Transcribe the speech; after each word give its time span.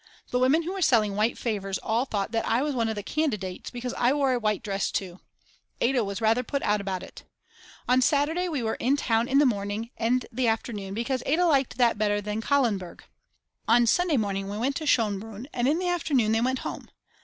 The 0.31 0.39
women 0.39 0.63
who 0.63 0.73
were 0.73 0.81
selling 0.81 1.15
white 1.15 1.37
favours 1.37 1.77
all 1.77 2.05
thought 2.05 2.31
that 2.31 2.47
I 2.47 2.63
was 2.63 2.73
one 2.73 2.89
of 2.89 2.95
the 2.95 3.03
candidates 3.03 3.69
because 3.69 3.93
I 3.93 4.13
wore 4.13 4.33
a 4.33 4.39
white 4.39 4.63
dress 4.63 4.89
too. 4.89 5.19
Ada 5.79 6.03
was 6.03 6.19
rather 6.19 6.41
put 6.41 6.63
out 6.63 6.81
about 6.81 7.03
it. 7.03 7.23
On 7.87 8.01
Saturday 8.01 8.49
we 8.49 8.63
were 8.63 8.73
in 8.79 8.97
town 8.97 9.27
in 9.27 9.37
the 9.37 9.45
morning 9.45 9.91
and 9.97 10.25
afternoon 10.35 10.95
because 10.95 11.21
Ada 11.27 11.45
liked 11.45 11.77
that 11.77 11.99
better 11.99 12.19
than 12.19 12.39
the 12.39 12.47
Kahlenberg; 12.47 13.03
on 13.67 13.85
Sunday 13.85 14.17
morning 14.17 14.49
we 14.49 14.57
went 14.57 14.75
to 14.77 14.87
Schonbrunn 14.87 15.45
and 15.53 15.67
in 15.67 15.77
the 15.77 15.89
afternoon 15.89 16.31
they 16.31 16.41
went 16.41 16.59
home. 16.65 16.89